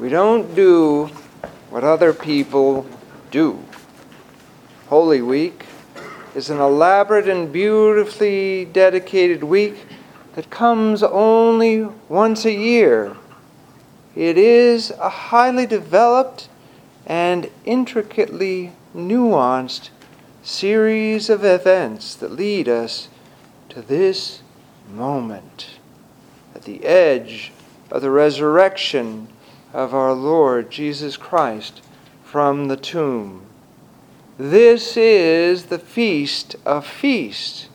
We 0.00 0.08
don't 0.08 0.54
do 0.54 1.10
what 1.68 1.84
other 1.84 2.14
people 2.14 2.86
do. 3.30 3.62
Holy 4.88 5.20
Week 5.20 5.66
is 6.34 6.48
an 6.48 6.58
elaborate 6.58 7.28
and 7.28 7.52
beautifully 7.52 8.64
dedicated 8.64 9.44
week 9.44 9.86
that 10.36 10.48
comes 10.48 11.02
only 11.02 11.82
once 12.08 12.46
a 12.46 12.50
year. 12.50 13.14
It 14.16 14.38
is 14.38 14.90
a 14.92 15.10
highly 15.10 15.66
developed 15.66 16.48
and 17.04 17.50
intricately 17.66 18.72
nuanced 18.96 19.90
series 20.42 21.28
of 21.28 21.44
events 21.44 22.14
that 22.14 22.32
lead 22.32 22.70
us 22.70 23.08
to 23.68 23.82
this 23.82 24.40
moment 24.90 25.72
at 26.54 26.62
the 26.62 26.86
edge 26.86 27.52
of 27.90 28.00
the 28.00 28.10
resurrection 28.10 29.28
of 29.72 29.94
our 29.94 30.12
Lord 30.12 30.70
Jesus 30.70 31.16
Christ 31.16 31.82
from 32.24 32.68
the 32.68 32.76
tomb. 32.76 33.42
This 34.38 34.96
is 34.96 35.66
the 35.66 35.78
feast 35.78 36.56
of 36.64 36.86
feasts. 36.86 37.68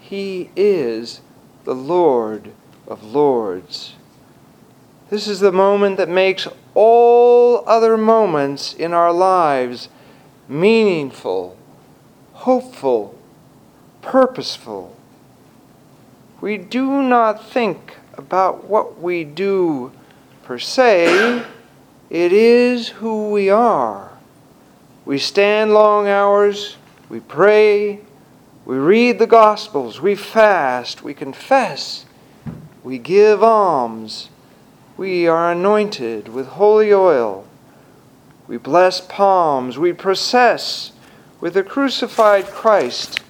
He 0.00 0.50
is 0.56 1.20
the 1.64 1.74
Lord 1.74 2.52
of 2.86 3.04
lords. 3.04 3.94
This 5.10 5.28
is 5.28 5.40
the 5.40 5.52
moment 5.52 5.98
that 5.98 6.08
makes 6.08 6.48
all 6.74 7.62
other 7.66 7.96
moments 7.96 8.72
in 8.72 8.92
our 8.92 9.12
lives 9.12 9.88
meaningful, 10.48 11.56
hopeful, 12.32 13.18
purposeful. 14.00 14.96
We 16.40 16.56
do 16.56 17.02
not 17.02 17.44
think 17.44 17.96
about 18.14 18.64
what 18.64 19.00
we 19.00 19.24
do 19.24 19.92
per 20.42 20.58
se, 20.58 21.44
it 22.10 22.32
is 22.32 22.88
who 22.88 23.30
we 23.30 23.48
are. 23.48 24.10
We 25.04 25.18
stand 25.18 25.72
long 25.72 26.06
hours, 26.08 26.76
we 27.08 27.20
pray, 27.20 28.00
we 28.64 28.76
read 28.76 29.18
the 29.18 29.26
Gospels, 29.26 30.00
we 30.00 30.14
fast, 30.14 31.02
we 31.02 31.14
confess, 31.14 32.06
we 32.84 32.98
give 32.98 33.42
alms, 33.42 34.28
we 34.96 35.26
are 35.26 35.50
anointed 35.50 36.28
with 36.28 36.46
holy 36.46 36.92
oil, 36.92 37.46
we 38.46 38.56
bless 38.56 39.00
palms, 39.00 39.78
we 39.78 39.92
process 39.92 40.92
with 41.40 41.54
the 41.54 41.62
crucified 41.62 42.46
Christ. 42.46 43.20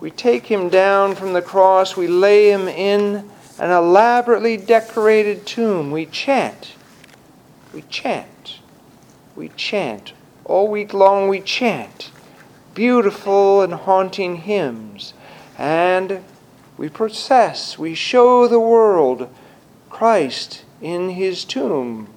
We 0.00 0.10
take 0.10 0.46
him 0.46 0.68
down 0.68 1.14
from 1.14 1.32
the 1.32 1.42
cross, 1.42 1.96
we 1.96 2.08
lay 2.08 2.50
him 2.50 2.66
in 2.68 3.30
an 3.58 3.70
elaborately 3.70 4.56
decorated 4.56 5.46
tomb. 5.46 5.90
We 5.90 6.06
chant, 6.06 6.74
we 7.72 7.82
chant, 7.82 8.60
we 9.34 9.48
chant 9.50 10.12
all 10.44 10.68
week 10.68 10.94
long 10.94 11.28
we 11.28 11.40
chant 11.40 12.10
beautiful 12.76 13.62
and 13.62 13.72
haunting 13.72 14.36
hymns, 14.36 15.14
and 15.56 16.22
we 16.76 16.90
process, 16.90 17.78
we 17.78 17.94
show 17.94 18.46
the 18.46 18.60
world 18.60 19.34
Christ 19.88 20.62
in 20.82 21.08
his 21.08 21.42
tomb. 21.42 22.08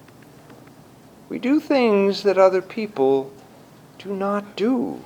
We 1.30 1.40
do 1.40 1.62
things 1.62 2.23
that 2.23 2.38
other 2.38 2.62
people 2.62 3.32
do 3.98 4.14
not 4.14 4.58
do. 4.58 5.02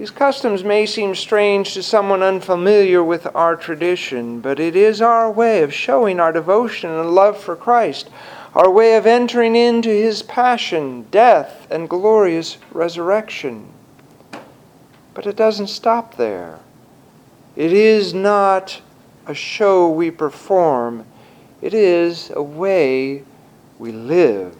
These 0.00 0.10
customs 0.12 0.64
may 0.64 0.86
seem 0.86 1.14
strange 1.14 1.74
to 1.74 1.82
someone 1.82 2.22
unfamiliar 2.22 3.04
with 3.04 3.26
our 3.36 3.54
tradition, 3.54 4.40
but 4.40 4.58
it 4.58 4.74
is 4.74 5.02
our 5.02 5.30
way 5.30 5.62
of 5.62 5.74
showing 5.74 6.18
our 6.18 6.32
devotion 6.32 6.88
and 6.88 7.14
love 7.14 7.36
for 7.36 7.54
Christ, 7.54 8.08
our 8.54 8.70
way 8.70 8.96
of 8.96 9.04
entering 9.04 9.54
into 9.54 9.90
his 9.90 10.22
passion, 10.22 11.02
death, 11.10 11.66
and 11.70 11.86
glorious 11.86 12.56
resurrection. 12.72 13.68
But 15.12 15.26
it 15.26 15.36
doesn't 15.36 15.66
stop 15.66 16.16
there. 16.16 16.60
It 17.54 17.74
is 17.74 18.14
not 18.14 18.80
a 19.26 19.34
show 19.34 19.90
we 19.90 20.10
perform, 20.10 21.04
it 21.60 21.74
is 21.74 22.32
a 22.34 22.42
way 22.42 23.22
we 23.78 23.92
live. 23.92 24.56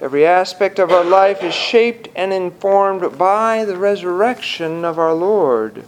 Every 0.00 0.26
aspect 0.26 0.78
of 0.78 0.90
our 0.90 1.04
life 1.04 1.42
is 1.42 1.54
shaped 1.54 2.08
and 2.14 2.32
informed 2.32 3.16
by 3.16 3.64
the 3.64 3.78
resurrection 3.78 4.84
of 4.84 4.98
our 4.98 5.14
Lord. 5.14 5.84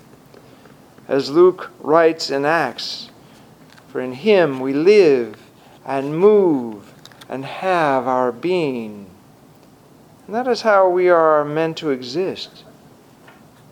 As 1.06 1.30
Luke 1.30 1.70
writes 1.80 2.30
in 2.30 2.44
Acts, 2.44 3.10
for 3.88 4.00
in 4.00 4.14
him 4.14 4.60
we 4.60 4.72
live 4.72 5.36
and 5.84 6.18
move 6.18 6.92
and 7.28 7.44
have 7.44 8.06
our 8.06 8.32
being. 8.32 9.06
And 10.26 10.34
that 10.34 10.48
is 10.48 10.62
how 10.62 10.88
we 10.88 11.08
are 11.08 11.44
meant 11.44 11.76
to 11.78 11.90
exist. 11.90 12.64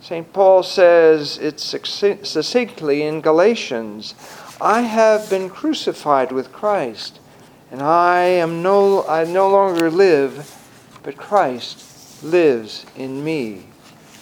St. 0.03 0.33
Paul 0.33 0.63
says 0.63 1.39
it 1.39 1.61
succinctly 1.61 3.03
in 3.03 3.21
Galatians 3.23 4.15
I 4.61 4.83
have 4.83 5.29
been 5.29 5.51
crucified 5.51 6.31
with 6.31 6.53
Christ, 6.53 7.21
and 7.77 7.85
I 7.85 8.21
am 8.23 8.63
no 8.63 9.07
I 9.07 9.25
no 9.25 9.51
longer 9.51 9.91
live, 9.91 10.51
but 11.03 11.19
Christ 11.19 12.25
lives 12.25 12.87
in 12.97 13.23
me. 13.23 13.67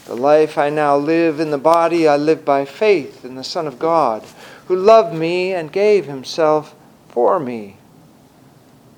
The 0.06 0.16
life 0.16 0.58
I 0.58 0.70
now 0.70 0.96
live 0.96 1.38
in 1.38 1.52
the 1.52 1.56
body 1.56 2.08
I 2.08 2.16
live 2.16 2.44
by 2.44 2.64
faith 2.64 3.24
in 3.24 3.36
the 3.36 3.44
Son 3.44 3.68
of 3.68 3.78
God, 3.78 4.24
who 4.66 4.74
loved 4.74 5.14
me 5.14 5.52
and 5.52 5.70
gave 5.70 6.06
himself 6.06 6.74
for 7.06 7.38
me. 7.38 7.76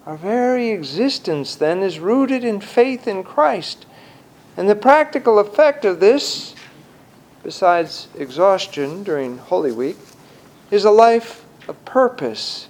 Our 0.06 0.16
very 0.16 0.70
existence, 0.70 1.54
then, 1.54 1.82
is 1.82 1.98
rooted 1.98 2.42
in 2.42 2.62
faith 2.62 3.06
in 3.06 3.24
Christ. 3.24 3.84
And 4.56 4.70
the 4.70 4.74
practical 4.74 5.38
effect 5.38 5.84
of 5.84 6.00
this, 6.00 6.54
besides 7.42 8.08
exhaustion 8.16 9.02
during 9.02 9.36
Holy 9.36 9.72
Week, 9.72 9.98
is 10.70 10.86
a 10.86 10.90
life 10.90 11.44
of 11.68 11.84
purpose, 11.84 12.68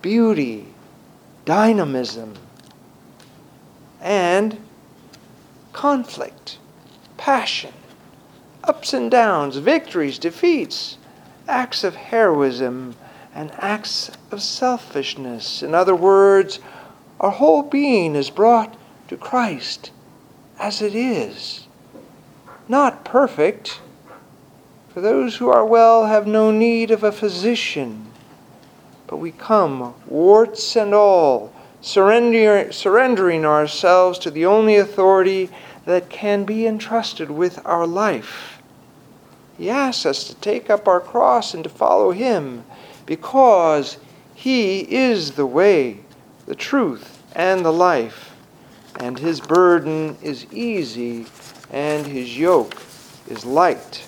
beauty, 0.00 0.68
dynamism, 1.48 2.34
and 4.02 4.60
conflict, 5.72 6.58
passion, 7.16 7.72
ups 8.64 8.92
and 8.92 9.10
downs, 9.10 9.56
victories, 9.56 10.18
defeats, 10.18 10.98
acts 11.48 11.84
of 11.84 11.94
heroism 11.94 12.94
and 13.34 13.50
acts 13.52 14.10
of 14.30 14.42
selfishness. 14.42 15.62
In 15.62 15.74
other 15.74 15.94
words, 15.94 16.60
our 17.18 17.30
whole 17.30 17.62
being 17.62 18.14
is 18.14 18.28
brought 18.28 18.76
to 19.08 19.16
Christ 19.16 19.90
as 20.58 20.82
it 20.82 20.94
is. 20.94 21.66
Not 22.68 23.06
perfect, 23.06 23.80
for 24.90 25.00
those 25.00 25.36
who 25.36 25.48
are 25.48 25.64
well 25.64 26.04
have 26.04 26.26
no 26.26 26.50
need 26.50 26.90
of 26.90 27.02
a 27.02 27.10
physician, 27.10 28.07
but 29.08 29.16
we 29.16 29.32
come, 29.32 29.94
warts 30.06 30.76
and 30.76 30.94
all, 30.94 31.52
surrender, 31.80 32.70
surrendering 32.70 33.44
ourselves 33.44 34.18
to 34.20 34.30
the 34.30 34.46
only 34.46 34.76
authority 34.76 35.50
that 35.86 36.10
can 36.10 36.44
be 36.44 36.66
entrusted 36.66 37.30
with 37.30 37.64
our 37.66 37.86
life. 37.86 38.62
He 39.56 39.70
asks 39.70 40.06
us 40.06 40.24
to 40.24 40.34
take 40.36 40.70
up 40.70 40.86
our 40.86 41.00
cross 41.00 41.54
and 41.54 41.64
to 41.64 41.70
follow 41.70 42.12
Him 42.12 42.64
because 43.06 43.96
He 44.34 44.80
is 44.80 45.32
the 45.32 45.46
way, 45.46 46.00
the 46.46 46.54
truth, 46.54 47.22
and 47.34 47.64
the 47.64 47.72
life, 47.72 48.36
and 49.00 49.18
His 49.18 49.40
burden 49.40 50.16
is 50.22 50.46
easy 50.52 51.26
and 51.70 52.06
His 52.06 52.36
yoke 52.36 52.76
is 53.28 53.44
light. 53.44 54.06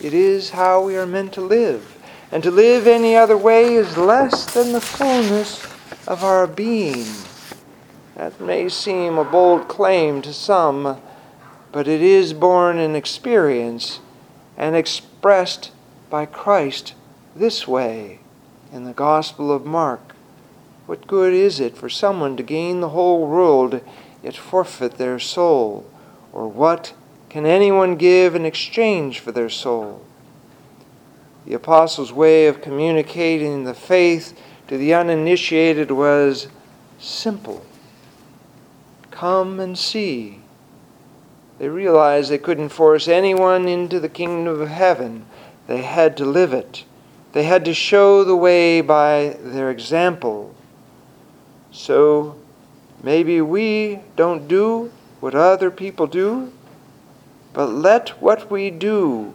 It 0.00 0.14
is 0.14 0.50
how 0.50 0.82
we 0.82 0.96
are 0.96 1.06
meant 1.06 1.34
to 1.34 1.40
live, 1.42 1.91
and 2.32 2.42
to 2.42 2.50
live 2.50 2.86
any 2.86 3.14
other 3.14 3.36
way 3.36 3.74
is 3.74 3.98
less 3.98 4.52
than 4.54 4.72
the 4.72 4.80
fullness 4.80 5.62
of 6.08 6.24
our 6.24 6.46
being. 6.46 7.06
That 8.16 8.40
may 8.40 8.70
seem 8.70 9.18
a 9.18 9.24
bold 9.24 9.68
claim 9.68 10.22
to 10.22 10.32
some, 10.32 11.00
but 11.70 11.86
it 11.86 12.00
is 12.00 12.32
born 12.32 12.78
in 12.78 12.96
experience 12.96 14.00
and 14.56 14.74
expressed 14.74 15.72
by 16.08 16.24
Christ 16.24 16.94
this 17.36 17.68
way 17.68 18.20
in 18.72 18.84
the 18.84 18.92
Gospel 18.94 19.52
of 19.52 19.66
Mark. 19.66 20.14
What 20.86 21.06
good 21.06 21.34
is 21.34 21.60
it 21.60 21.76
for 21.76 21.90
someone 21.90 22.36
to 22.38 22.42
gain 22.42 22.80
the 22.80 22.90
whole 22.90 23.26
world 23.26 23.82
yet 24.22 24.36
forfeit 24.36 24.96
their 24.96 25.18
soul? 25.18 25.86
Or 26.32 26.48
what 26.48 26.94
can 27.28 27.44
anyone 27.44 27.96
give 27.96 28.34
in 28.34 28.46
exchange 28.46 29.18
for 29.20 29.32
their 29.32 29.50
soul? 29.50 30.02
The 31.46 31.54
apostles' 31.54 32.12
way 32.12 32.46
of 32.46 32.62
communicating 32.62 33.64
the 33.64 33.74
faith 33.74 34.38
to 34.68 34.78
the 34.78 34.94
uninitiated 34.94 35.90
was 35.90 36.48
simple 36.98 37.64
come 39.22 39.60
and 39.60 39.78
see. 39.78 40.40
They 41.60 41.68
realized 41.68 42.28
they 42.28 42.38
couldn't 42.38 42.70
force 42.70 43.06
anyone 43.06 43.68
into 43.68 44.00
the 44.00 44.08
kingdom 44.08 44.60
of 44.60 44.68
heaven, 44.68 45.26
they 45.68 45.82
had 45.82 46.16
to 46.16 46.24
live 46.24 46.52
it. 46.52 46.84
They 47.30 47.44
had 47.44 47.64
to 47.66 47.72
show 47.72 48.24
the 48.24 48.34
way 48.34 48.80
by 48.80 49.36
their 49.40 49.70
example. 49.70 50.56
So 51.70 52.34
maybe 53.00 53.40
we 53.40 54.00
don't 54.16 54.48
do 54.48 54.90
what 55.20 55.36
other 55.36 55.70
people 55.70 56.08
do, 56.08 56.52
but 57.52 57.66
let 57.66 58.20
what 58.20 58.50
we 58.50 58.70
do 58.70 59.34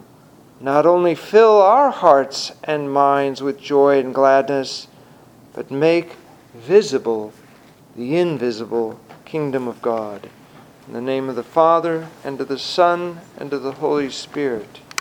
not 0.60 0.86
only 0.86 1.14
fill 1.14 1.62
our 1.62 1.90
hearts 1.90 2.52
and 2.64 2.92
minds 2.92 3.42
with 3.42 3.60
joy 3.60 3.98
and 3.98 4.14
gladness, 4.14 4.88
but 5.52 5.70
make 5.70 6.16
visible 6.54 7.32
the 7.96 8.16
invisible 8.16 8.98
kingdom 9.24 9.68
of 9.68 9.80
God. 9.82 10.28
In 10.86 10.94
the 10.94 11.00
name 11.00 11.28
of 11.28 11.36
the 11.36 11.42
Father, 11.42 12.08
and 12.24 12.40
of 12.40 12.48
the 12.48 12.58
Son, 12.58 13.20
and 13.36 13.52
of 13.52 13.62
the 13.62 13.72
Holy 13.72 14.10
Spirit. 14.10 14.80